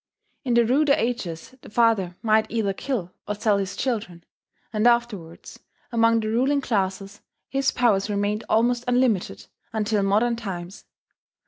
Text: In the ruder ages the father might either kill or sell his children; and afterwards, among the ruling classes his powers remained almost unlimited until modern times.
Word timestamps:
In 0.43 0.55
the 0.55 0.65
ruder 0.65 0.93
ages 0.93 1.53
the 1.61 1.69
father 1.69 2.15
might 2.23 2.49
either 2.49 2.73
kill 2.73 3.13
or 3.27 3.35
sell 3.35 3.59
his 3.59 3.75
children; 3.75 4.23
and 4.73 4.87
afterwards, 4.87 5.59
among 5.91 6.21
the 6.21 6.29
ruling 6.29 6.59
classes 6.61 7.21
his 7.49 7.69
powers 7.69 8.09
remained 8.09 8.43
almost 8.49 8.83
unlimited 8.87 9.45
until 9.71 10.01
modern 10.01 10.35
times. 10.35 10.85